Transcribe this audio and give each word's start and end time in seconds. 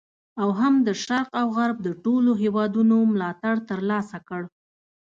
او 0.41 0.49
هم 0.59 0.73
د 0.87 0.89
شرق 1.03 1.27
او 1.41 1.47
غرب 1.57 1.77
د 1.83 1.89
ټولو 2.03 2.31
هیوادونو 2.43 2.95
ملاتړ 3.13 3.55
تر 3.69 3.79
لاسه 3.89 4.17
کړ. 4.29 4.41